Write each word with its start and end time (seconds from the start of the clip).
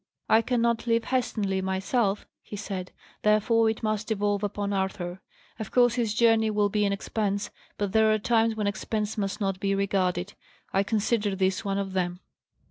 "I 0.27 0.41
cannot 0.41 0.87
leave 0.87 1.03
Helstonleigh 1.03 1.61
myself," 1.61 2.25
he 2.41 2.55
said; 2.55 2.91
"therefore 3.21 3.69
it 3.69 3.83
must 3.83 4.07
devolve 4.07 4.41
upon 4.43 4.73
Arthur. 4.73 5.21
Of 5.59 5.69
course 5.69 5.93
his 5.93 6.15
journey 6.15 6.49
will 6.49 6.69
be 6.69 6.85
an 6.85 6.91
expense; 6.91 7.51
but 7.77 7.91
there 7.91 8.11
are 8.11 8.17
times 8.17 8.55
when 8.55 8.65
expense 8.65 9.15
must 9.15 9.39
not 9.39 9.59
be 9.59 9.75
regarded. 9.75 10.33
I 10.73 10.81
consider 10.81 11.35
this 11.35 11.63
one 11.63 11.77
of 11.77 11.93
them." 11.93 12.19